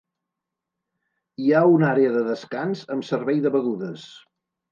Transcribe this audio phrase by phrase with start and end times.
[1.43, 4.09] Hi ha una àrea de descans amb servei de begudes.